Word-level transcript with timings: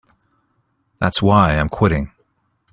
That's 0.97 1.21
why 1.21 1.55
I'm 1.55 1.69
quitting. 1.69 2.11